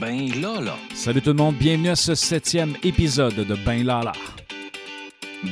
[0.00, 4.12] Ben là Salut tout le monde, bienvenue à ce septième épisode de Ben Lala.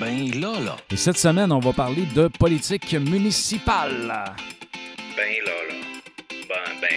[0.00, 3.92] Ben là Et cette semaine, on va parler de politique municipale.
[5.16, 5.54] Ben là
[6.48, 6.88] Ben, ben,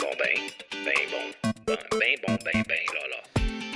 [0.00, 0.40] bon, ben,
[0.84, 2.65] ben, bon, ben, ben, bon, ben, ben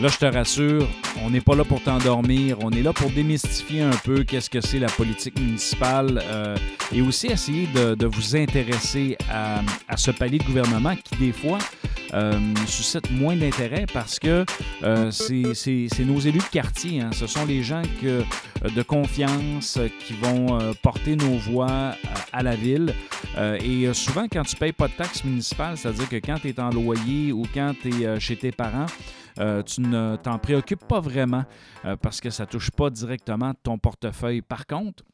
[0.01, 0.89] là je te rassure,
[1.23, 4.61] on n'est pas là pour t'endormir, on est là pour démystifier un peu qu'est-ce que
[4.61, 6.57] c'est la politique municipale euh,
[6.93, 9.62] et aussi essayer de, vous intéresser à,
[9.97, 11.59] ce palier de gouvernement qui, des fois,
[12.15, 12.33] euh,
[12.66, 14.45] suscite moins d'intérêt parce que
[14.83, 17.03] euh, c'est nos élus de quartier.
[17.03, 17.11] Hein.
[17.12, 21.95] Ce sont les gens de confiance qui vont porter nos voix
[22.33, 22.95] à la ville.
[23.39, 26.70] et souvent, quand tu payes pas de taxes municipales, c'est-à-dire que quand tu es en
[26.70, 28.87] loyer ou quand tu es chez tes parents,
[29.39, 31.45] euh, tu ne t'en préoccupes pas vraiment
[31.84, 34.43] euh, parce que ça ne touche pas directement ton portefeuille.
[34.43, 35.05] Par contre,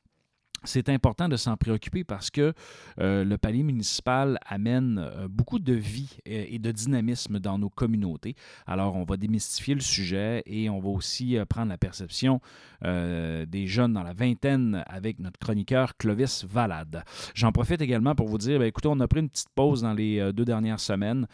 [0.67, 2.53] c'est important de s'en préoccuper parce que
[3.01, 8.35] euh, le palier municipal amène euh, beaucoup de vie et, de dynamisme dans nos communautés.
[8.67, 12.41] Alors, on va démystifier le sujet et on va aussi euh, prendre la perception
[12.83, 17.03] des jeunes dans la vingtaine avec notre chroniqueur Clovis Valade.
[17.35, 19.95] J'en profite également pour vous dire, bien, écoutez, on a pris une petite pause dans
[19.95, 21.27] les deux dernières semaines.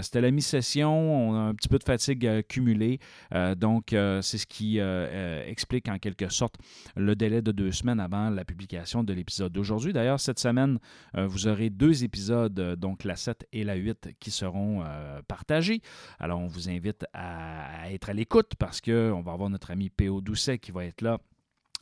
[0.00, 3.00] C'était la mi-session, on a un petit peu de fatigue cumulée.
[3.56, 6.56] donc, c'est ce qui explique en quelque sorte
[6.96, 9.92] le délai de deux semaines avant la publication de l'épisode d'aujourd'hui.
[9.92, 10.78] D'ailleurs, cette semaine,
[11.16, 15.20] euh, vous aurez deux épisodes, euh, donc la 7 et la 8, qui seront euh,
[15.26, 15.80] partagés.
[16.18, 20.20] Alors, on vous invite à, être à l'écoute parce qu'on va avoir notre ami P.O.
[20.20, 21.18] Doucet qui va être là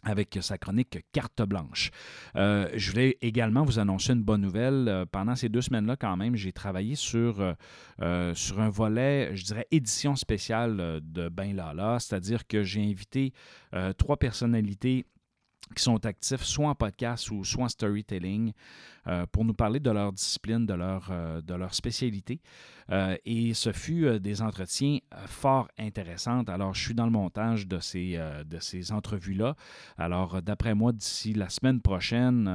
[0.05, 1.91] avec sa chronique Carte blanche.
[2.37, 5.05] je voulais également vous annoncer une bonne nouvelle.
[5.11, 7.55] pendant ces deux semaines-là, quand même, j'ai travaillé sur,
[8.35, 13.33] sur un volet, je dirais, édition spéciale de Ben Lala, c'est-à-dire que j'ai invité
[13.97, 15.07] trois personnalités
[15.75, 18.53] qui sont actifs soit en podcast ou soit en storytelling
[19.33, 22.41] pour nous parler de leur discipline, de leur, euh, de leur spécialité.
[22.93, 26.43] Euh, et ce fut des entretiens fort intéressants.
[26.45, 28.17] Alors, je suis dans le montage de ces,
[28.49, 29.57] de ces entrevues-là.
[29.99, 32.49] Alors, d'après moi, d'ici la semaine prochaine,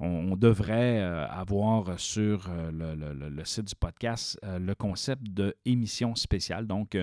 [0.00, 6.66] on, devrait avoir sur le, le, site du podcast le concept de émission spéciale.
[6.66, 6.96] Donc,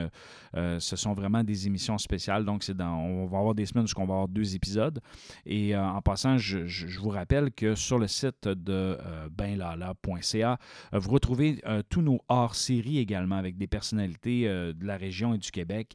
[0.55, 2.43] ce sont vraiment des émissions spéciales.
[2.43, 4.99] Donc, dans, on va avoir des semaines où on va avoir deux épisodes.
[5.45, 10.57] Et en passant, je, je, vous rappelle que sur le site de euh, benlala.ca.
[10.93, 15.37] Euh, vous retrouvez euh, tous nos hors-séries également avec des personnalités de la région et
[15.37, 15.93] du Québec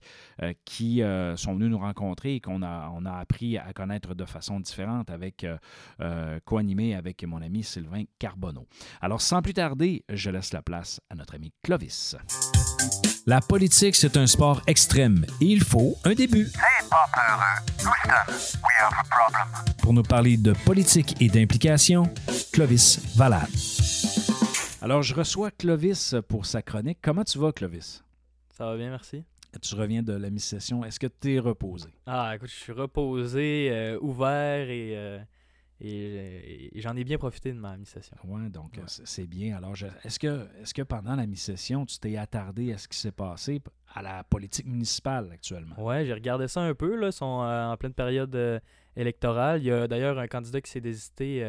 [0.65, 1.03] qui
[1.37, 5.11] sont venus nous rencontrer et qu'on a, on a appris à connaître de façon différente
[5.11, 5.47] avec
[6.45, 8.67] co-animé avec mon ami Sylvain Carbonneau.
[9.01, 12.17] Alors sans plus tarder, je laisse la place à notre ami Clovis.
[13.29, 16.49] La politique, c'est un sport extrême et il faut un début.
[19.83, 22.09] Pour nous parler de politique et d'implication,
[22.53, 23.49] Clovis Valade.
[24.83, 26.99] Alors, je reçois Clovis pour sa chronique.
[27.03, 28.05] Comment tu vas, Clovis?
[28.57, 29.25] Ça va bien, merci.
[29.61, 30.85] Tu reviens de la mi-session.
[30.85, 31.89] Est-ce que tu es reposé?
[32.07, 35.19] Ah, écoute, je suis reposé, euh, ouvert et euh,
[35.81, 38.17] et, j'en ai bien profité de ma mi-session.
[38.25, 39.57] Oui, donc c'est bien.
[39.57, 39.75] Alors,
[40.05, 43.61] est-ce que, est que pendant la mi-session, tu t'es attardé à ce qui s'est passé
[43.95, 45.75] à la politique municipale actuellement?
[45.79, 46.97] Oui, j'ai regardé ça un peu.
[46.97, 47.09] Là.
[47.09, 48.59] Ils sont euh, en pleine période euh,
[48.97, 49.61] électorale.
[49.61, 51.43] Il y a d'ailleurs un candidat qui s'est désisté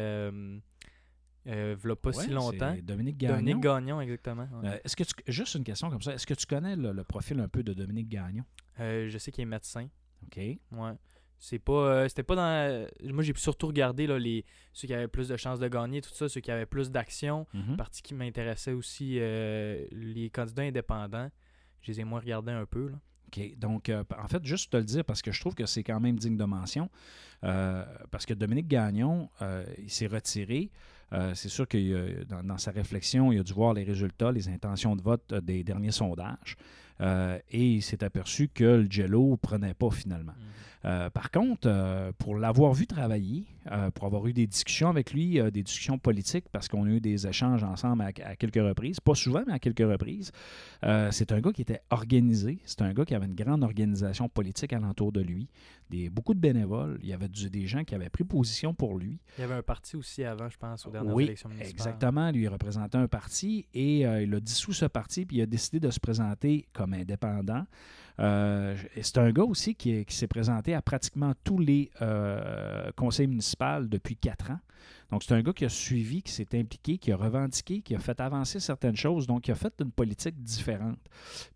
[1.48, 2.76] euh, euh il pas si longtemps.
[2.82, 3.36] Dominique Gagnon.
[3.36, 4.48] Dominique Gagnon, exactement.
[4.84, 7.48] est-ce que juste une question comme ça, est-ce que tu connais le, le, profil un
[7.48, 8.44] peu de Dominique Gagnon?
[8.78, 9.88] je sais qu'il est médecin.
[10.24, 10.36] OK.
[10.36, 10.94] Ouais.
[11.38, 11.72] C'est pas.
[11.72, 12.86] Euh, c'était pas dans.
[13.12, 16.12] Moi, j'ai surtout regardé là, les, ceux qui avaient plus de chances de gagner, tout
[16.12, 17.46] ça, ceux qui avaient plus d'action.
[17.54, 21.30] Mm Partie qui m'intéressait aussi, euh, les candidats indépendants.
[21.82, 22.88] Je les ai moins regardés un peu.
[22.88, 22.98] Là.
[23.28, 23.58] OK.
[23.58, 26.00] Donc, euh, en fait, juste te le dire parce que je trouve que c'est quand
[26.00, 26.90] même digne de mention.
[27.40, 29.30] parce que Dominique Gagnon,
[29.78, 30.70] il s'est retiré.
[31.34, 34.94] C'est sûr que dans, dans, sa réflexion, il a dû voir les résultats, les intentions
[34.94, 36.56] de vote des derniers sondages.
[37.00, 40.32] Et il s'est aperçu que le Jello ne prenait pas finalement.
[40.32, 40.48] Mhm.
[40.84, 45.12] Euh, par contre, euh, pour l'avoir vu travailler, euh, pour avoir eu des discussions avec
[45.12, 49.14] lui, des discussions politiques, parce qu'on a eu des échanges ensemble à, quelques reprises, pas
[49.14, 50.30] souvent, mais à quelques reprises,
[51.10, 54.72] c'est un gars qui était organisé, c'est un gars qui avait une grande organisation politique
[54.72, 55.48] alentour de lui,
[55.90, 59.18] des, beaucoup de bénévoles, il y avait des gens qui avaient pris position pour lui.
[59.38, 61.72] Il y avait un parti aussi avant, je pense, aux dernières oui, élections municipales.
[61.72, 65.46] Exactement, lui il représentait un parti et il a dissous ce parti, puis il a
[65.46, 67.64] décidé de se présenter comme indépendant.
[68.20, 73.82] Euh, c'est un gars aussi qui, s'est présenté à pratiquement tous les euh, conseils municipaux
[73.82, 74.58] depuis quatre ans.
[75.10, 77.98] Donc, c'est un gars qui a suivi, qui s'est impliqué, qui a revendiqué, qui a
[77.98, 80.98] fait avancer certaines choses, donc qui a fait une politique différente.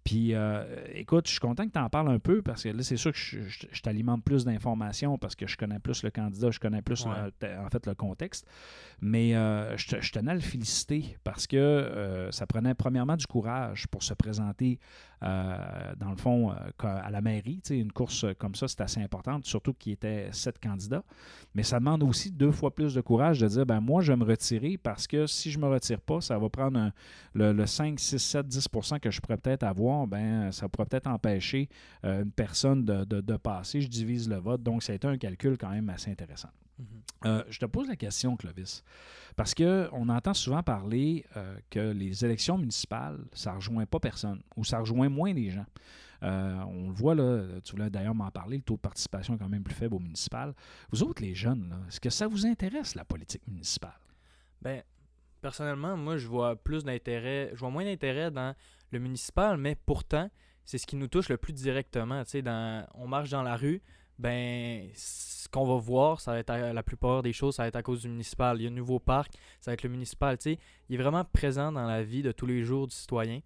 [0.05, 0.65] Puis, euh,
[0.95, 3.13] écoute, je suis content que tu en parles un peu parce que là, c'est sûr
[3.13, 7.05] que je, t'alimente plus d'informations parce que je connais plus le candidat, je connais plus,
[7.05, 8.47] en fait, le contexte.
[9.03, 13.87] Mais euh, je, tenais à le féliciter parce que euh, ça prenait premièrement du courage
[13.89, 14.79] pour se présenter,
[15.23, 17.61] dans le fond, à la mairie.
[17.71, 21.05] une course comme ça, c'est assez importante, surtout qu'il était sept candidats.
[21.55, 24.17] Mais ça demande aussi deux fois plus de courage de dire, ben moi, je vais
[24.17, 26.91] me retirer parce que si je ne me retire pas, ça va prendre
[27.35, 31.69] le, 5, 6, 7, 10% que je pourrais peut-être avoir, ben ça pourrait peut-être empêcher
[32.05, 33.81] euh, une personne de, passer.
[33.81, 34.63] Je divise le vote.
[34.63, 36.49] Donc, ça a été un calcul quand même assez intéressant.
[37.25, 38.83] Euh, je te pose la question, Clovis,
[39.37, 44.43] parce qu'on entend souvent parler euh, que les élections municipales, ça ne rejoint pas personne
[44.57, 45.67] ou ça rejoint moins les gens.
[46.23, 49.49] on le voit, là, tu voulais d'ailleurs m'en parler, le taux de participation est quand
[49.49, 50.55] même plus faible au municipal.
[50.91, 53.99] Vous autres, les jeunes, est-ce que ça vous intéresse, la politique municipale?
[54.61, 54.83] Ben,
[55.41, 58.55] personnellement, moi, je vois plus d'intérêt, je vois moins d'intérêt dans
[58.91, 60.31] le municipal, mais pourtant,
[60.65, 62.23] c'est ce qui nous touche le plus directement.
[62.95, 63.83] On marche dans la rue,
[64.19, 67.77] ben, ce qu'on va voir, ça va être la plupart des choses, ça va être
[67.77, 68.61] à cause du municipal.
[68.61, 70.39] Il y a un nouveau parc, ça va être le municipal.
[70.47, 70.59] Il
[70.91, 73.41] est vraiment présent dans la vie de tous les jours du citoyen.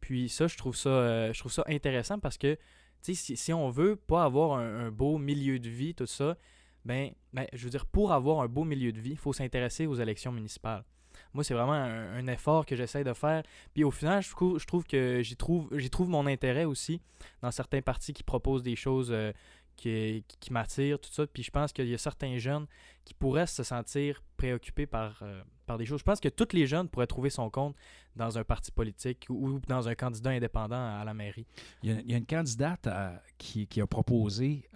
[0.00, 2.56] Puis ça, je trouve ça, euh, je trouve ça intéressant parce que
[3.02, 6.36] si, si on veut pas avoir un, beau milieu de vie, tout ça,
[6.84, 9.86] ben, ben, je veux dire, pour avoir un beau milieu de vie, il faut s'intéresser
[9.86, 10.84] aux élections municipales.
[11.34, 13.42] Moi, c'est vraiment un, effort que j'essaie de faire.
[13.74, 17.00] Puis au final, je trouve, je trouve que j'y trouve, trouve mon intérêt aussi
[17.42, 19.32] dans certains partis qui proposent des choses euh,
[19.80, 21.26] qui, qui, m'attirent, tout ça.
[21.26, 22.66] Puis je pense qu'il y a certains jeunes
[23.04, 26.00] qui pourraient se sentir préoccupés par, euh, par des choses.
[26.00, 27.76] Je pense que tous les jeunes pourraient trouver son compte
[28.16, 31.46] dans un parti politique ou dans un candidat indépendant à la mairie.
[31.82, 34.68] Il y a, une candidate euh, qui, qui, a proposé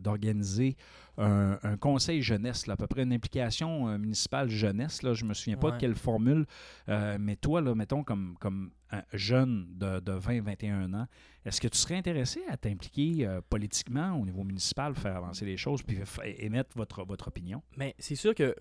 [0.00, 0.76] d'organiser
[1.18, 5.02] un, conseil jeunesse, à peu près une implication euh, municipale jeunesse.
[5.02, 6.46] Là, je ne me souviens pas de quelle formule,
[6.88, 11.06] euh, mais toi, là, mettons, comme, comme un jeune de, de 20-21 ans,
[11.44, 15.56] est-ce que tu serais intéressé à t'impliquer euh, politiquement au niveau municipal, faire avancer les
[15.56, 15.98] choses, puis
[16.38, 17.51] émettre votre, votre opinion?
[17.76, 18.54] Mais c'est sûr que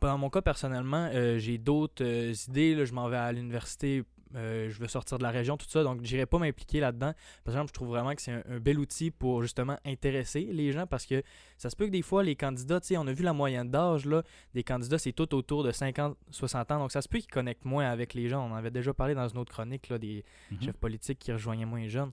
[0.00, 2.04] dans mon cas, personnellement, j'ai d'autres
[2.48, 2.84] idées.
[2.84, 4.04] je m'en vais à l'université
[4.34, 5.82] euh, je veux sortir de la région, tout ça.
[5.82, 7.12] Donc, je n'irai pas m'impliquer là-dedans.
[7.44, 10.86] Par exemple, je trouve vraiment que c'est un, bel outil pour justement intéresser les gens
[10.86, 11.22] parce que
[11.56, 13.70] ça se peut que des fois, les candidats, tu sais, on a vu la moyenne
[13.70, 14.22] d'âge là,
[14.54, 16.78] des candidats, c'est tout autour de 50, 60 ans.
[16.78, 18.46] Donc, ça se peut qu'ils connectent moins avec les gens.
[18.46, 20.62] On en avait déjà parlé dans une autre chronique là, des mhm.
[20.62, 22.10] chefs politiques qui rejoignaient moins jeunes.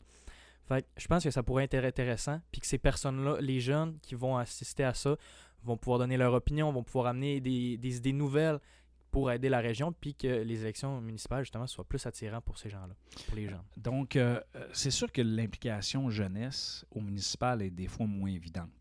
[0.67, 2.39] Fait je pense que ça pourrait être intéressant.
[2.51, 5.17] Puis que ces personnes-là, les jeunes qui vont assister à ça,
[5.63, 8.59] vont pouvoir donner leur opinion, vont pouvoir amener des, des idées nouvelles
[9.13, 12.67] pour aider la région, puis que les élections municipales, justement, soient plus attirantes pour ces
[12.67, 12.95] gens-là,
[13.27, 13.63] pour les gens.
[13.77, 18.71] Donc, euh, euh, c'est sûr que l'implication jeunesse au municipal est des fois moins évidente.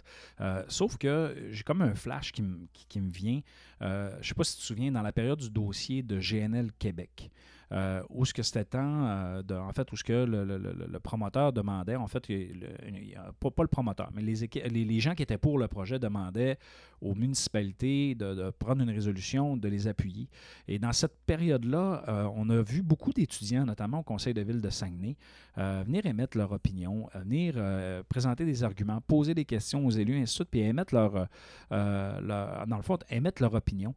[0.40, 2.42] Euh, sauf que j'ai comme un flash qui,
[2.72, 3.42] qui, me vient.
[3.82, 6.72] je ne sais pas si tu te souviens, dans la période du dossier de GNL
[6.78, 7.30] Québec,
[7.72, 11.96] euh, où ce que c'était temps, euh, en fait, où ce que le, promoteur demandait,
[11.96, 12.26] en fait,
[13.40, 16.58] pas, le promoteur, mais les, les, gens qui étaient pour le projet demandaient
[17.02, 20.28] aux municipalités de, prendre une résolution, de les appuyer.
[20.68, 24.60] Et dans cette période-là, euh, on a vu beaucoup d'étudiants, notamment au Conseil de ville
[24.60, 25.16] de Saguenay,
[25.56, 27.54] venir émettre leur opinion, venir
[28.08, 31.28] présenter des arguments, poser des questions aux élus, ainsi de suite, puis émettre leur,
[31.70, 33.94] dans le fond, émettre leur opinion.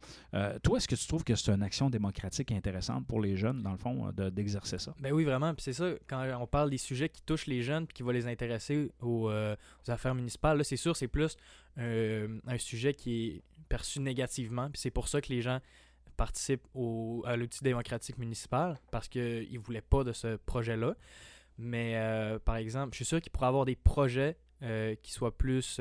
[0.64, 3.64] toi, est-ce que tu trouves que c'est une action démocratique intéressante pour les jeunes?
[3.66, 4.94] dans le fond, d'exercer ça?
[5.00, 5.54] Ben oui, vraiment.
[5.54, 8.12] Puis c'est ça, quand on parle des sujets qui touchent les jeunes puis qui vont
[8.12, 9.56] les intéresser aux, euh,
[9.88, 11.38] affaires municipales, c'est sûr, c'est plus
[11.78, 14.70] euh, un sujet qui est perçu négativement.
[14.74, 15.60] C'est pour ça que les gens
[16.18, 20.96] participent au, à l'outil démocratique municipal parce qu'ils ne voulaient pas de ce projet-là.
[21.58, 24.38] Mais euh, par exemple, je suis sûr qu'il pourrait avoir des projets
[25.04, 25.80] qui soient plus.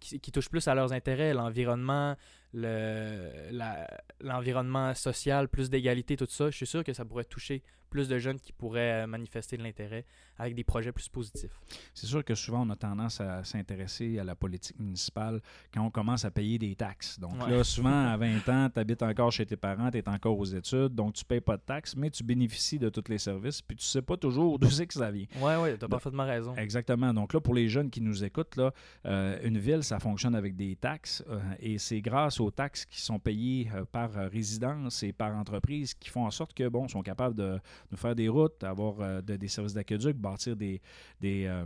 [0.00, 2.16] Qui, qui, touchent plus à leurs intérêts, l'environnement,
[2.52, 8.18] l'environnement social, plus d'égalité, tout ça, je suis sûr que ça pourrait toucher plus de
[8.18, 10.04] jeunes qui pourraient euh, manifester de l'intérêt
[10.38, 11.60] avec des projets plus positifs.
[11.94, 15.40] C'est sûr que souvent, on a tendance à s'intéresser à la politique municipale
[15.74, 17.18] quand on commence à payer des taxes.
[17.18, 20.38] Donc là, souvent, à 20 ans, tu habites encore chez tes parents, tu es encore
[20.38, 23.18] aux études, donc tu ne payes pas de taxes, mais tu bénéficies de tous les
[23.18, 25.26] services, puis tu ne sais pas toujours d'où c'est que ça vient.
[25.40, 26.54] Oui, oui, tu as parfaitement raison.
[26.56, 27.12] Exactement.
[27.12, 28.72] Donc là, pour les jeunes qui nous écoutent, là,
[29.06, 33.00] euh, une ville, ça fonctionne avec des taxes, euh, et c'est grâce aux taxes qui
[33.00, 37.34] sont payées par résidence et par entreprise qui font en sorte que, bon, sont capables
[37.34, 37.58] de
[37.90, 40.80] nous faire des routes, avoir euh, des services d'aqueduc, bâtir des,
[41.20, 41.64] des, euh,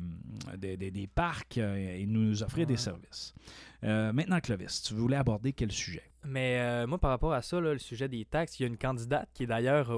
[0.57, 3.35] des, parcs euh, et nous offrir des services.
[3.83, 6.03] Maintenant, Clovis, tu voulais aborder quel sujet?
[6.25, 9.29] Mais moi, par rapport à ça, le sujet des taxes, il y a une candidate
[9.35, 9.89] qui est d'ailleurs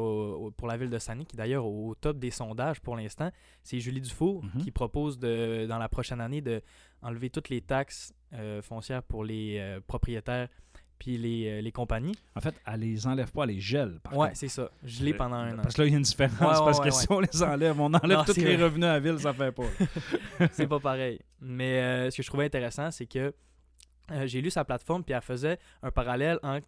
[0.56, 3.30] pour la ville de Sani, qui est d'ailleurs au, top des sondages pour l'instant.
[3.62, 4.62] C'est Julie Dufour mhm.
[4.62, 6.62] qui propose de, dans la prochaine année de
[7.02, 8.14] enlever toutes les taxes
[8.62, 10.48] foncières pour les propriétaires
[10.98, 12.16] puis les, les, compagnies.
[12.36, 13.98] En fait, elle les enlève pas, elle les gèle.
[14.12, 14.70] Ouais, c'est ça.
[15.00, 15.62] L'ai pendant un an.
[15.62, 16.38] Parce que là, il y a une différence.
[16.38, 19.32] parce que si on les enlève, on enlève tous les revenus à la ville, ça
[19.34, 19.64] fait pas.
[20.52, 21.20] c'est pas pareil.
[21.40, 23.34] Mais ce que je trouvais intéressant, c'est que
[24.24, 26.66] j'ai lu sa plateforme, puis elle faisait un parallèle entre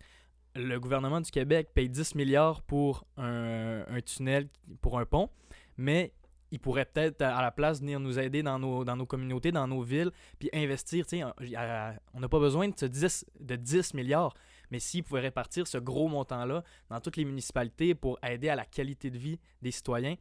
[0.55, 4.49] le gouvernement du Québec paye 10 milliards pour un, tunnel,
[4.81, 5.29] pour un pont,
[5.77, 6.13] mais
[6.51, 9.67] il pourrait peut-être à la place venir nous aider dans nos, dans nos communautés, dans
[9.67, 11.05] nos villes, puis investir.
[12.15, 14.35] On n'a pas besoin de 10, de 10 milliards,
[14.71, 18.65] mais s'il pouvait répartir ce gros montant-là dans toutes les municipalités pour aider à la
[18.65, 20.17] qualité de vie des citoyens,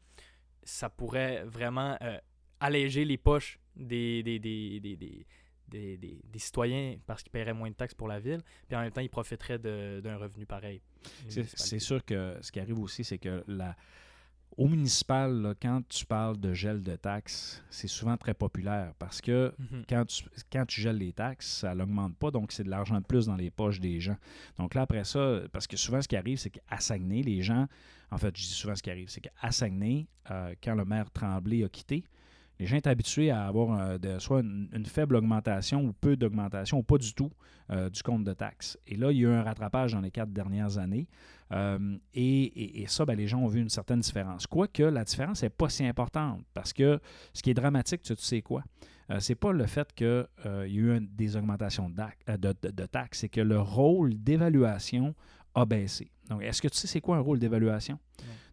[0.63, 2.17] ça pourrait vraiment euh,
[2.59, 5.25] alléger les poches des, des, des des,
[5.69, 9.01] des, citoyens parce qu'ils paieraient moins de taxes pour la ville, puis en même temps,
[9.01, 10.81] ils profiteraient d'un revenu pareil.
[11.27, 13.75] C'est sûr que ce qui arrive aussi, c'est que la,
[14.57, 19.53] au municipal, quand tu parles de gel de taxes, c'est souvent très populaire parce que
[19.59, 19.83] mhm.
[19.87, 23.05] quand, tu, quand tu gèles les taxes, ça n'augmente pas, donc c'est de l'argent de
[23.05, 24.17] plus dans les poches des gens.
[24.57, 27.67] Donc là, après ça, parce que souvent, ce qui arrive, c'est qu'à Saguenay, les gens,
[28.11, 31.11] en fait, je dis souvent ce qui arrive, c'est qu'à Saguenay, euh, quand le maire
[31.11, 32.05] Tremblay a quitté,
[32.59, 36.83] les gens sont habitués à avoir euh, soit une, faible augmentation ou peu d'augmentation ou
[36.83, 37.31] pas du tout
[37.71, 38.77] euh, du compte de taxes.
[38.87, 41.07] Et là, il y a eu un rattrapage dans les quatre dernières années.
[41.51, 44.47] Euh, et, ça, ben, les gens ont vu une certaine différence.
[44.47, 46.99] Quoique la différence n'est pas si importante parce que
[47.33, 48.63] ce qui est dramatique, tu, sais quoi?
[49.19, 53.59] c'est pas le fait qu'il y a eu des augmentations de taxes, c'est que le
[53.59, 55.13] rôle d'évaluation
[55.53, 56.09] a baissé.
[56.29, 57.99] Donc, est-ce que tu sais c'est quoi un rôle d'évaluation?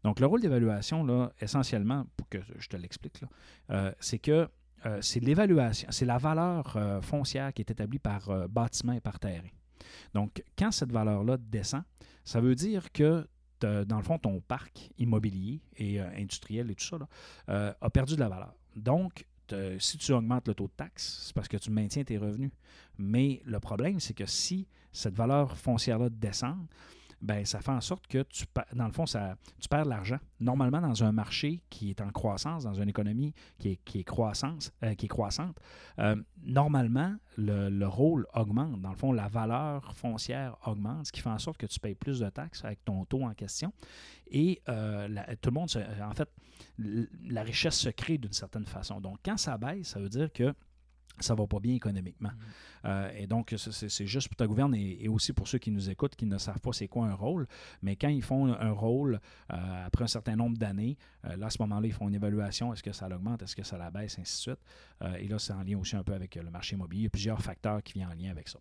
[0.04, 3.22] Donc, le rôle d'évaluation, là, essentiellement, pour que je te l'explique,
[3.70, 4.48] euh, c'est que
[4.84, 9.18] euh, c'est l'évaluation, c'est la valeur euh, foncière qui est établie par bâtiment et par
[9.20, 9.48] terrain.
[10.14, 11.82] Donc, quand cette valeur-là descend,
[12.24, 13.26] ça veut dire que
[13.60, 16.98] dans le fond, ton parc immobilier et industriel et tout ça
[17.46, 18.52] a perdu de la valeur.
[18.74, 19.24] Donc,
[19.78, 22.50] si tu augmentes le taux de taxe, c'est parce que tu maintiens tes revenus.
[22.98, 26.56] Mais le problème, c'est que si cette valeur foncière-là descend,
[27.22, 30.18] ben ça fait en sorte que tu dans le fond ça tu perds de l'argent.
[30.40, 34.04] Normalement dans un marché qui est en croissance, dans une économie qui est, qui est
[34.04, 35.56] croissance euh, qui est croissante,
[36.00, 38.80] euh, normalement le, rôle augmente.
[38.80, 41.94] Dans le fond la valeur foncière augmente, ce qui fait en sorte que tu payes
[41.94, 43.72] plus de taxes avec ton taux en question
[44.30, 45.08] et euh,
[45.40, 45.70] tout le monde
[46.02, 46.28] en fait
[46.78, 49.00] la richesse se crée d'une certaine façon.
[49.00, 50.52] Donc quand ça baisse, ça veut dire que
[51.20, 52.30] ça va pas bien économiquement.
[52.30, 52.40] Mm.
[52.84, 56.16] Euh, et donc, c'est juste pour ta gouverne et, aussi pour ceux qui nous écoutent,
[56.16, 57.46] qui ne savent pas c'est quoi un rôle.
[57.82, 59.20] Mais quand ils font un rôle
[59.52, 62.72] euh, après un certain nombre d'années, euh, là, à ce moment-là, ils font une évaluation.
[62.72, 63.42] Est-ce que ça l'augmente?
[63.42, 64.18] Est-ce que ça la baisse?
[64.18, 65.18] Ainsi de suite.
[65.18, 67.02] et là, c'est en lien aussi un peu avec le marché immobilier.
[67.02, 68.58] Il y a plusieurs facteurs qui viennent en lien avec ça.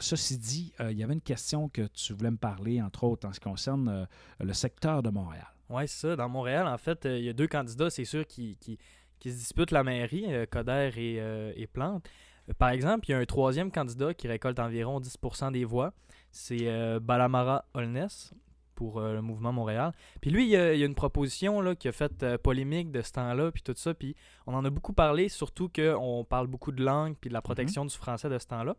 [0.00, 3.32] ceci dit, il y avait une question que tu voulais me parler, entre autres, en
[3.32, 4.06] ce qui concerne
[4.40, 5.46] le secteur de Montréal.
[5.68, 6.16] Oui, c'est ça.
[6.16, 8.78] Dans Montréal, en fait, il y a deux candidats, c'est sûr, qui, qui
[9.18, 12.08] qui se disputent la mairie, euh, Coder et, euh, Plante.
[12.48, 15.92] Euh, par exemple, il y a un troisième candidat qui récolte environ 10% des voix.
[16.30, 16.68] C'est
[17.00, 18.34] Balamara Holness
[18.74, 19.92] pour le mouvement Montréal.
[20.20, 23.50] Puis lui, il y a, une proposition là, qui a fait polémique de ce temps-là,
[23.50, 23.94] puis tout ça.
[23.94, 24.14] Puis
[24.46, 27.44] on en a beaucoup parlé, surtout qu'on parle beaucoup de langue puis de la mhm.
[27.44, 28.76] protection du français de ce temps-là.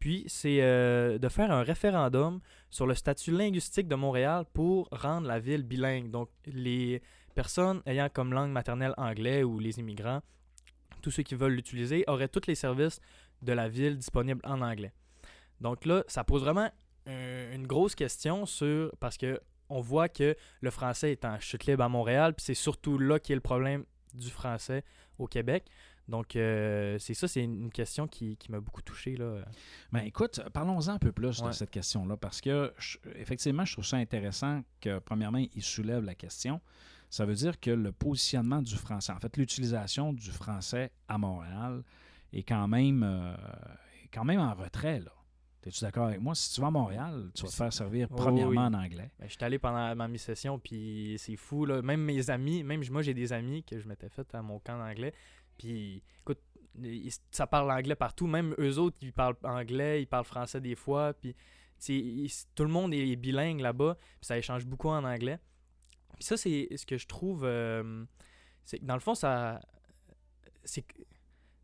[0.00, 5.38] Puis c'est de faire un référendum sur le statut linguistique de Montréal pour rendre la
[5.38, 6.10] ville bilingue.
[6.10, 7.00] Donc les
[7.32, 10.22] personnes ayant comme langue maternelle anglais ou les immigrants,
[11.00, 13.00] tous ceux qui veulent l'utiliser, auraient tous les services
[13.42, 14.92] de la ville disponibles en anglais.
[15.60, 16.70] Donc là, ça pose vraiment
[17.06, 21.82] une grosse question sur parce que on voit que le français est en chute libre
[21.82, 24.84] à Montréal, puis c'est surtout là qui est le problème du français
[25.18, 25.64] au Québec.
[26.08, 29.16] Donc, euh, c'est ça, c'est une question qui, m'a beaucoup touché.
[29.16, 29.44] Là.
[29.92, 32.72] Ben, écoute, parlons-en un peu plus de cette question-là, parce que,
[33.14, 36.60] effectivement, je trouve ça intéressant que, premièrement, il soulève la question
[37.12, 41.82] ça veut dire que le positionnement du français, en fait, l'utilisation du français à Montréal
[42.32, 43.36] est quand même, euh,
[44.10, 44.98] quand même en retrait.
[45.00, 45.12] Là.
[45.62, 46.34] Es-tu d'accord avec moi?
[46.34, 49.10] Si tu vas à Montréal, tu vas te faire servir premièrement en anglais.
[49.18, 51.66] Ben, je suis allé pendant ma mi-session, puis c'est fou.
[51.66, 51.82] Là.
[51.82, 54.78] Même mes amis, même moi, j'ai des amis que je m'étais fait à mon camp
[54.78, 55.12] d'anglais.
[55.58, 56.40] Puis, écoute,
[57.30, 58.26] ça parle anglais partout.
[58.26, 61.12] Même eux autres, ils parlent anglais, ils parlent français des fois.
[61.12, 61.36] Puis,
[62.54, 63.98] tout le monde est bilingue là-bas.
[64.00, 65.38] Puis, ça échange beaucoup en anglais
[66.20, 67.44] ça, c'est ce que je trouve.
[67.44, 68.04] Euh,
[68.64, 69.60] c'est que dans le fond, ça.
[70.64, 70.84] C'est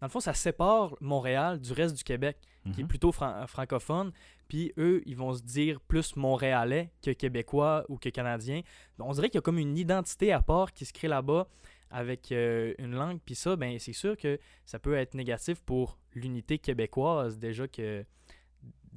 [0.01, 2.39] dans le fond, ça sépare Montréal du reste du Québec,
[2.73, 2.89] qui est mhm.
[2.89, 4.13] plutôt francophone.
[4.47, 8.63] Puis eux, ils vont se dire plus montréalais que québécois ou que canadien.
[9.01, 11.49] On dirait qu'il y a comme une identité à part qui se crée là-bas
[11.91, 13.19] avec euh, une langue.
[13.25, 18.05] Puis ça, ben, c'est sûr que ça peut être négatif pour l'unité québécoise, déjà que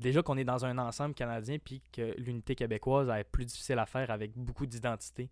[0.01, 3.86] déjà qu'on est dans un ensemble canadien, puis que l'unité québécoise est plus difficile à
[3.86, 5.29] faire avec beaucoup d'identité.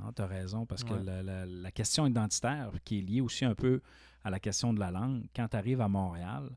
[0.00, 3.80] Ah, tu as raison, parce que la, question identitaire, qui est liée aussi un peu
[4.24, 6.50] à la question de la langue, quand tu arrives à Montréal,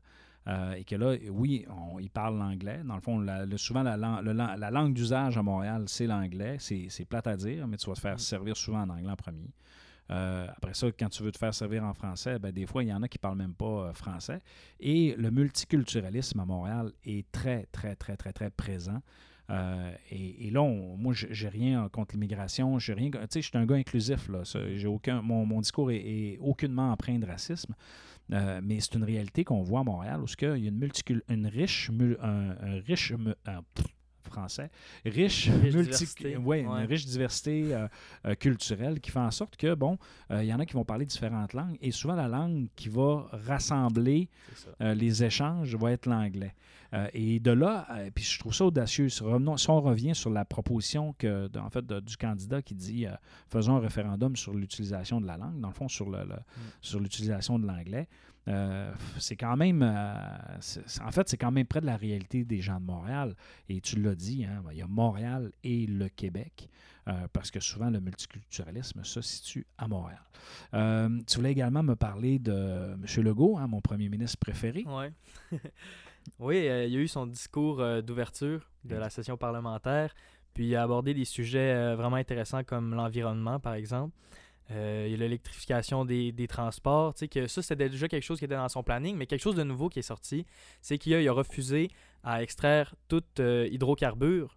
[0.76, 2.80] et que là, oui, on, ils parlent l'anglais.
[2.84, 3.24] Dans le fond,
[3.56, 6.56] souvent, la, la langue d'usage à Montréal, c'est l'anglais.
[6.58, 8.18] C'est plate à dire, mais tu vas te faire mm.
[8.18, 9.50] servir souvent en anglais en premier.
[10.12, 12.88] Euh, après ça, quand tu veux te faire servir en français, ben, des fois, il
[12.88, 14.40] y en a qui ne parlent même pas euh, français.
[14.78, 19.00] Et le multiculturalisme à Montréal est très, très, très, très, très présent.
[19.50, 22.76] Euh, et, là, moi, j'ai rien contre l'immigration.
[22.76, 23.10] Rien.
[23.10, 24.28] Tu sais, je suis un gars inclusif.
[24.28, 24.42] Là.
[24.86, 27.74] Aucun, mon, discours est, aucunement empreint de racisme.
[28.28, 30.90] mais c'est une réalité qu'on voit à Montréal où il y a une,
[31.28, 31.90] une riche,
[32.20, 33.12] un, riche,
[34.32, 34.70] français,
[35.04, 36.34] riche, diversité.
[36.34, 37.88] une riche diversité euh,
[38.26, 39.98] euh, culturelle qui fait en sorte que, bon,
[40.30, 42.88] euh, il y en a qui vont parler différentes langues et souvent la langue qui
[42.88, 44.28] va rassembler
[44.80, 46.54] les échanges va être l'anglais.
[47.12, 49.08] et de là, puis je trouve ça audacieux.
[49.08, 53.06] Si, on revient sur la proposition que, en fait, du candidat qui dit
[53.48, 56.38] faisons un référendum sur l'utilisation de la langue, dans le fond, sur, le, mm.
[56.80, 58.08] sur l'utilisation de l'anglais.
[58.48, 62.60] Euh, c'est quand même, euh, en fait, c'est quand même près de la réalité des
[62.60, 63.34] gens de Montréal.
[63.68, 66.68] Et tu l'as dit, hein, il y a Montréal et le Québec,
[67.08, 70.22] euh, parce que souvent le multiculturalisme se situe à Montréal.
[71.26, 73.24] tu voulais également me parler de M.
[73.24, 74.84] Legault, hein, mon premier ministre préféré.
[76.38, 80.14] Oui, il y a eu son discours d'ouverture de la session parlementaire,
[80.54, 84.14] puis il a abordé des sujets vraiment intéressants comme l'environnement, par exemple.
[84.70, 87.14] Euh, il y a l'électrification des, transports.
[87.30, 89.64] Que ça, c'était déjà quelque chose qui était dans son planning, mais quelque chose de
[89.64, 90.46] nouveau qui est sorti,
[90.80, 91.88] c'est qu'il a, refusé
[92.22, 94.56] à extraire tout euh, hydrocarbure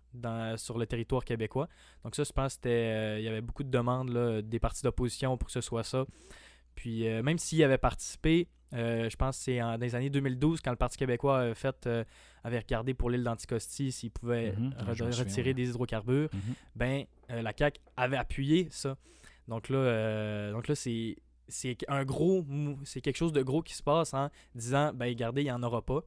[0.57, 1.67] sur le territoire québécois.
[2.03, 5.47] Donc ça, je pense qu'il euh, y avait beaucoup de demandes des partis d'opposition pour
[5.47, 6.05] que ce soit ça.
[6.75, 10.77] Puis même s'il avait participé, je pense que c'est dans les années 2012, quand le
[10.77, 11.89] Parti québécois avait, fait,
[12.43, 14.73] avait regardé pour l'île d'Anticosti s'il pouvait mhm.
[14.89, 16.53] retirer des hydrocarbures, mhm.
[16.75, 18.97] ben la CAQ avait appuyé ça.
[19.47, 22.45] Donc là, euh, donc là c'est, c'est un gros
[22.83, 25.63] c'est quelque chose de gros qui se passe en disant ben regardez, il n'y en
[25.63, 26.03] aura pas.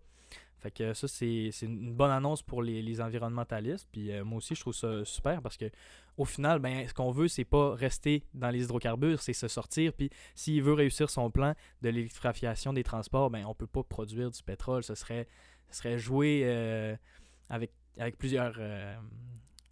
[0.60, 3.88] Fait que ça, c'est, une bonne annonce pour les, environnementalistes.
[3.92, 5.70] Puis euh, moi aussi, je trouve ça super parce que
[6.16, 9.92] au final, ben, ce qu'on veut, c'est pas rester dans les hydrocarbures, c'est se sortir.
[9.92, 14.32] Puis s'il veut réussir son plan de l'électrification des transports, ben, on peut pas produire
[14.32, 14.82] du pétrole.
[14.82, 15.28] Ce serait,
[15.70, 16.96] ce serait jouer euh,
[17.48, 18.58] avec, avec plusieurs,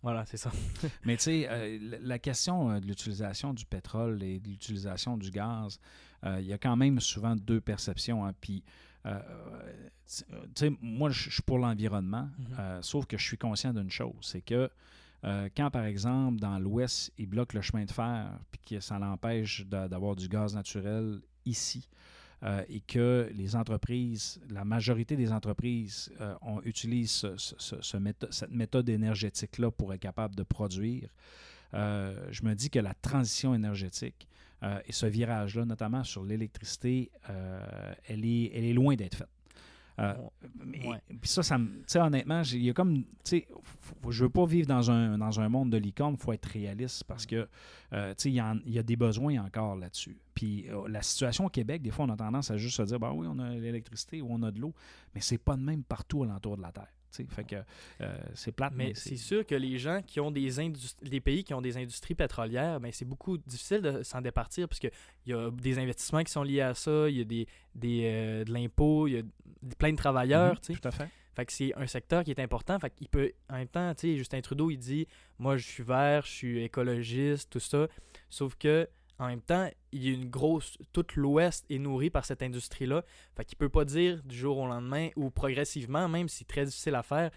[0.06, 0.52] voilà, c'est ça.
[1.04, 5.32] Mais tu sais, euh, la question euh, de l'utilisation du pétrole et de l'utilisation du
[5.32, 5.80] gaz,
[6.24, 8.24] euh, il y a quand même souvent deux perceptions.
[8.24, 8.32] Hein.
[8.40, 8.62] Puis,
[9.04, 9.10] tu
[10.54, 12.82] sais, moi, je suis pour l'environnement, mm-hmm.
[12.82, 14.70] sauf que je suis conscient d'une chose, c'est que
[15.56, 19.66] quand, par exemple, dans l'Ouest, ils bloquent le chemin de fer, puis que ça l'empêche
[19.66, 21.88] d'avoir du gaz naturel ici,
[22.42, 26.34] euh, et que les entreprises, la majorité des entreprises euh,
[28.30, 31.08] cette méthode énergétique-là pour être capable de produire,
[31.72, 34.28] euh, je me dis que la transition énergétique
[34.86, 37.10] et ce virage-là, notamment sur l'électricité,
[38.08, 39.35] elle est loin d'être faite.
[39.98, 40.14] Euh,
[41.20, 41.82] puis ça, ça me.
[41.96, 43.04] honnêtement, il y a comme.
[43.30, 47.04] Je veux pas vivre dans un, dans un monde de licorne, il faut être réaliste
[47.04, 47.48] parce que,
[47.92, 50.18] euh, il y, a des besoins encore là-dessus.
[50.34, 53.00] Puis euh, la situation au Québec, des fois, on a tendance à juste se dire,
[53.00, 54.74] ben oui, on a l'électricité ou on a de l'eau,
[55.14, 56.92] mais c'est pas de même partout alentour de la Terre.
[57.10, 57.56] Fait que
[58.00, 58.72] euh, c'est plate.
[58.74, 60.48] Mais, c'est sûr que les gens qui ont des
[61.02, 64.78] les pays qui ont des industries pétrolières, ben, c'est beaucoup difficile de s'en départir parce
[64.78, 64.92] qu'il
[65.26, 68.44] y a des investissements qui sont liés à ça, il y a des, des euh,
[68.44, 69.22] de l'impôt, il y a
[69.78, 70.54] plein de travailleurs.
[70.68, 71.08] Mhm, tout à fait.
[71.34, 72.78] Fait que c'est un secteur qui est important.
[72.78, 75.06] Fait qu'il peut, en même temps, Justin Trudeau, il dit
[75.38, 77.88] Moi, je suis vert, je suis écologiste, tout ça.
[78.30, 80.76] Sauf que en même temps, il y a une grosse.
[80.92, 83.02] Tout l'Ouest est nourri par cette industrie-là.
[83.34, 86.66] Fait qu'il peut pas dire du jour au lendemain ou progressivement, même si c'est très
[86.66, 87.30] difficile à faire,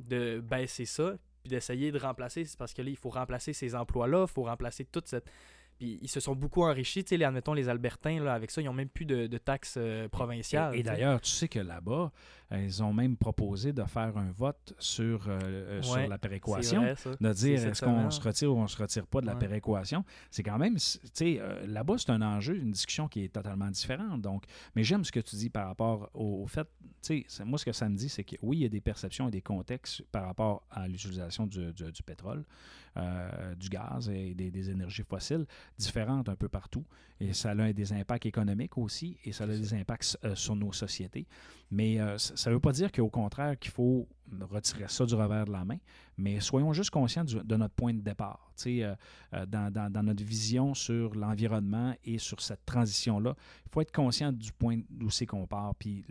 [0.00, 2.44] de baisser ça puis d'essayer de remplacer.
[2.58, 5.30] Parce que là, il faut remplacer ces emplois-là, il faut remplacer toute cette
[5.76, 8.66] puis ils se sont beaucoup enrichis, tu sais, admettons les Albertains, là, avec ça, ils
[8.66, 10.74] n'ont même plus de, taxes euh, provinciales.
[10.76, 12.12] Et, d'ailleurs, tu sais que là-bas,
[12.52, 17.32] euh, ils ont même proposé de faire un vote sur, euh, sur la péréquation, de
[17.32, 20.04] dire est-ce qu'on se retire ou on ne se retire pas de la péréquation.
[20.30, 24.20] C'est quand même, tu sais, là-bas, c'est un enjeu, une discussion qui est totalement différente.
[24.20, 26.68] Donc, mais j'aime ce que tu dis par rapport au, fait,
[27.02, 28.80] tu sais, moi, ce que ça me dit, c'est que oui, il y a des
[28.80, 32.44] perceptions et des contextes par rapport à l'utilisation du, du, pétrole.
[32.96, 36.84] Euh, du gaz et des, énergies fossiles différentes un peu partout.
[37.18, 40.72] Et ça a des impacts économiques aussi et ça a des impacts euh, sur nos
[40.72, 41.26] sociétés.
[41.72, 44.06] Mais euh, ça ne veut pas dire qu'au contraire qu'il faut
[44.42, 45.78] retirer ça du revers de la main,
[46.16, 48.52] mais soyons juste conscients de notre point de départ.
[48.66, 48.94] Euh,
[49.34, 53.34] euh, dans, dans, notre vision sur l'environnement et sur cette transition-là,
[53.66, 55.74] il faut être conscient du point d'où c'est qu'on part.
[55.74, 56.04] Puis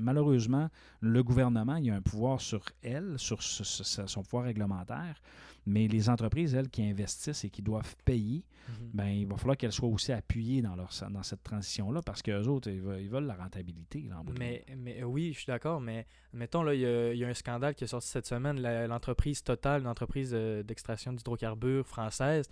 [0.00, 0.68] malheureusement,
[1.00, 5.20] le gouvernement, il a un pouvoir sur elle, sur son pouvoir réglementaire,
[5.66, 8.90] mais les entreprises, elles, qui investissent et qui doivent payer, mhm.
[8.92, 12.46] ben, il va falloir qu'elles soient aussi appuyées dans, leur, dans cette transition-là parce qu'eux
[12.48, 14.04] autres, ils veulent, la rentabilité.
[14.38, 16.80] mais, mais oui, je suis d'accord, mais mettons, là, il
[17.18, 18.60] y, a, un scandale qui est sorti cette semaine.
[18.86, 22.46] L'entreprise Total, l'entreprise euh, d'extraction d'hydrocarbures française,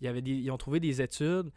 [0.00, 1.50] il y avait ils ont trouvé des études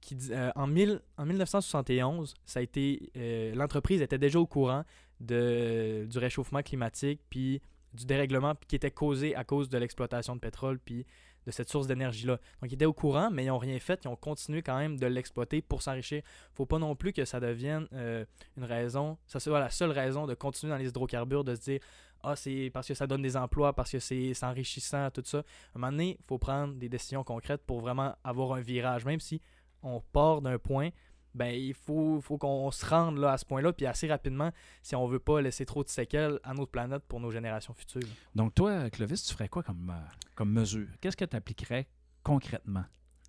[0.00, 4.84] qui euh, en, en 1971, ça a été euh, l'entreprise était déjà au courant
[5.20, 7.60] de, du réchauffement climatique puis
[7.92, 11.06] du dérèglement qui était causé à cause de l'exploitation de pétrole puis
[11.46, 12.38] de cette source d'énergie-là.
[12.60, 14.00] Donc, ils étaient au courant, mais ils n'ont rien fait.
[14.04, 16.18] Ils ont continué quand même de l'exploiter pour s'enrichir.
[16.18, 18.24] Il ne faut pas non plus que ça devienne euh,
[18.56, 21.80] une raison, ça soit la seule raison de continuer dans les hydrocarbures, de se dire
[22.22, 25.38] Ah, c'est parce que ça donne des emplois, parce que c'est enrichissant, tout ça.
[25.38, 29.04] À un moment donné, il faut prendre des décisions concrètes pour vraiment avoir un virage,
[29.04, 29.40] même si
[29.82, 30.90] on part d'un point
[31.34, 34.50] ben il faut, faut qu'on se rende là, à ce point-là, puis assez rapidement,
[34.82, 38.08] si on veut pas laisser trop de séquelles à notre planète pour nos générations futures.
[38.34, 40.88] Donc toi, Clovis, tu ferais quoi comme, euh, comme mesure?
[41.00, 41.86] Qu'est-ce que tu appliquerais
[42.22, 42.84] concrètement?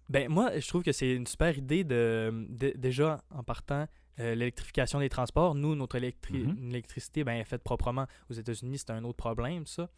[0.10, 3.88] Ben moi, je trouve que c'est une super idée de, déjà en partant
[4.20, 5.56] euh, l'électrification des transports.
[5.56, 6.70] Nous, notre mm-hmm.
[6.70, 8.08] électricité ben, est faite proprement.
[8.30, 9.90] Aux États-Unis, c'est un autre problème, ça.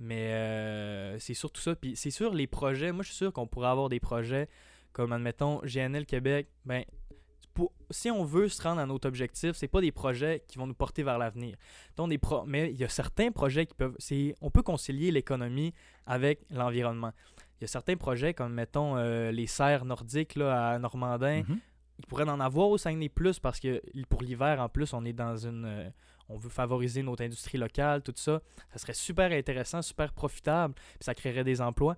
[0.00, 1.74] Mais euh, c'est surtout ça.
[1.74, 4.48] Puis c'est sûr, les projets, moi je suis sûr qu'on pourrait avoir des projets
[4.92, 6.84] comme, admettons, GNL Québec, ben
[7.90, 10.74] si on veut se rendre à notre objectif, c'est pas des projets qui vont nous
[10.74, 11.56] porter vers l'avenir.
[11.96, 13.96] Donc des mais il y a certains projets qui peuvent
[14.40, 15.74] on peut concilier l'économie
[16.06, 17.12] avec l'environnement.
[17.60, 21.58] Il y a certains projets comme mettons euh, les serres nordiques là, à Normandin, mm-hmm.
[21.98, 25.12] ils pourraient en avoir au Saguenay plus parce que pour l'hiver en plus, on est
[25.12, 25.90] dans une euh,
[26.28, 28.42] on veut favoriser notre industrie locale, tout ça.
[28.72, 31.96] Ça serait super intéressant, super profitable, puis ça créerait des emplois.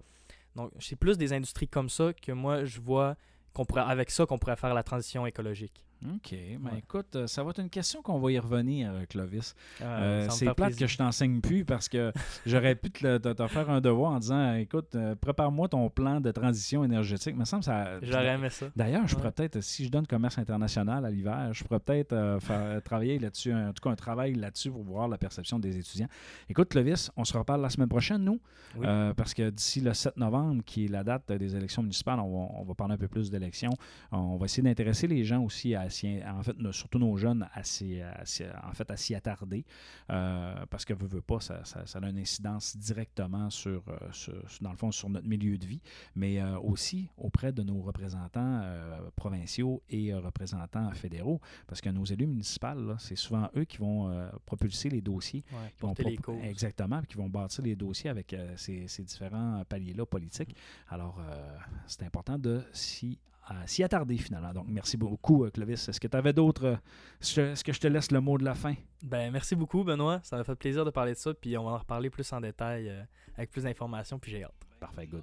[0.57, 3.17] Donc, c'est plus des industries comme ça que moi je vois
[3.53, 5.85] qu'on pourrait, avec ça qu'on pourrait faire la transition écologique.
[6.03, 6.35] OK.
[6.61, 9.55] Ben écoute, euh, ça va être une question qu'on va y revenir, euh, Clovis.
[9.83, 12.11] Ah, euh, c'est plate que je t'enseigne plus parce que
[12.47, 16.85] j'aurais pu te, te, faire un devoir en disant écoute, prépare-moi ton plan de transition
[16.85, 17.37] énergétique.
[17.37, 17.61] Me ça.
[18.01, 18.67] J'aurais aimé ça.
[18.75, 22.83] D'ailleurs, je pourrais peut-être, si je donne commerce international à l'hiver, je pourrais peut-être faire
[22.83, 26.09] travailler là-dessus, en tout cas un travail là-dessus pour voir la perception des étudiants.
[26.49, 28.41] Écoute, Clovis, on se reparle la semaine prochaine, nous,
[29.17, 32.53] parce que d'ici le 7 novembre, qui est la date des élections municipales, on va,
[32.59, 33.73] on va parler un peu plus d'élections.
[34.13, 35.90] On va essayer d'intéresser les gens aussi à
[36.27, 39.65] en fait, surtout nos jeunes, à s'y, en fait, à s'y attarder,
[40.11, 44.77] euh, parce que, veut, veut pas, ça, a une incidence directement euh, sur, dans le
[44.77, 45.81] fond, sur notre milieu de vie,
[46.15, 48.63] mais euh, aussi auprès de nos représentants
[49.17, 54.91] provinciaux et représentants fédéraux, parce que nos élus municipaux, c'est souvent eux qui vont propulser
[54.91, 56.43] les dossiers, qui vont les causes.
[56.43, 60.55] exactement, qui vont bâtir les dossiers avec ces, ces différents paliers-là politiques.
[60.89, 61.21] Alors,
[61.87, 63.19] c'est important de s'y
[63.67, 64.53] s'y attarder finalement.
[64.53, 65.89] Donc, merci beaucoup, euh, Clovis.
[65.89, 66.65] Est-ce que tu avais d'autres.
[66.65, 66.77] Euh,
[67.21, 68.75] est-ce que je te laisse le mot de la fin?
[69.03, 70.21] Ben, merci beaucoup, Benoît.
[70.23, 71.35] Ça m'a fait plaisir de parler de ça.
[71.35, 73.03] Puis on va en reparler plus en détail euh,
[73.37, 74.19] avec plus d'informations.
[74.19, 74.67] Puis j'ai hâte.
[74.79, 75.23] Parfait, good.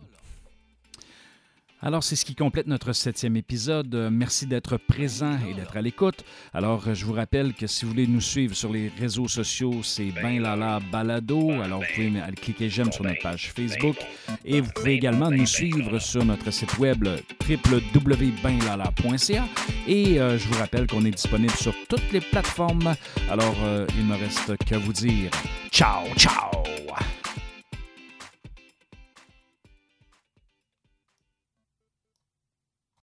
[1.82, 4.10] Alors, c'est ce qui complète notre septième épisode.
[4.12, 6.26] Merci d'être présent et d'être à l'écoute.
[6.54, 10.12] Alors, je vous rappelle que si vous voulez nous suivre sur les réseaux sociaux, c'est
[10.12, 11.52] Ben Lala Balado.
[11.62, 13.96] Alors, vous pouvez cliquer j'aime sur notre page Facebook.
[14.44, 17.08] Et vous pouvez également nous suivre sur notre site web
[17.48, 19.46] www.benlala.ca.
[19.88, 22.96] Et euh, je vous rappelle qu'on est disponible sur toutes les plateformes.
[23.30, 25.30] Alors, euh, il me reste qu'à vous dire
[25.72, 26.50] ciao, ciao!